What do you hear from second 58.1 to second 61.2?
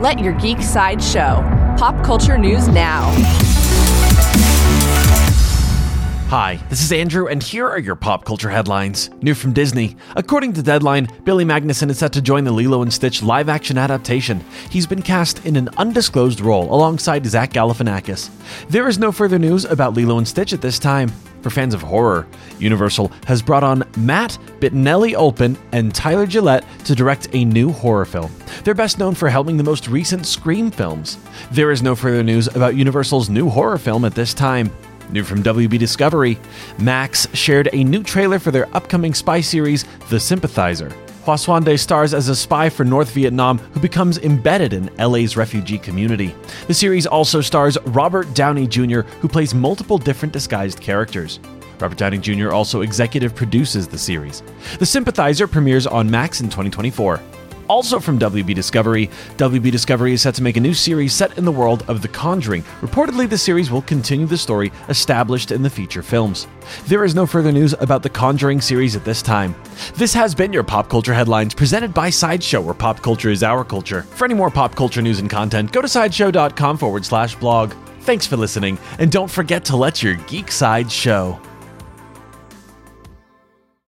WB Discovery, WB Discovery is set to make a new series